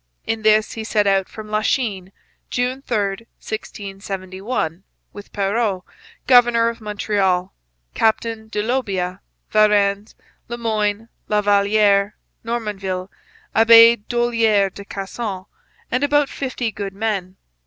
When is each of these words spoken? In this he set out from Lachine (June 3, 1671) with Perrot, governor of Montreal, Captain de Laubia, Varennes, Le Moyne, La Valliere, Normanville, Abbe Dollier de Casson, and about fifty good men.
In 0.25 0.41
this 0.41 0.71
he 0.71 0.83
set 0.83 1.05
out 1.05 1.29
from 1.29 1.51
Lachine 1.51 2.11
(June 2.49 2.81
3, 2.81 2.97
1671) 3.37 4.83
with 5.13 5.31
Perrot, 5.31 5.83
governor 6.25 6.69
of 6.69 6.81
Montreal, 6.81 7.53
Captain 7.93 8.47
de 8.47 8.63
Laubia, 8.63 9.19
Varennes, 9.51 10.15
Le 10.47 10.57
Moyne, 10.57 11.07
La 11.29 11.41
Valliere, 11.43 12.15
Normanville, 12.43 13.09
Abbe 13.53 13.97
Dollier 14.09 14.71
de 14.71 14.83
Casson, 14.83 15.45
and 15.91 16.03
about 16.03 16.29
fifty 16.29 16.71
good 16.71 16.93
men. 16.95 17.37